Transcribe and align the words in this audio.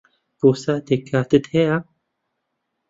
بۆ 0.39 0.49
ساتێک 0.63 1.01
کاتت 1.09 1.45
ھەیە؟ 1.53 1.75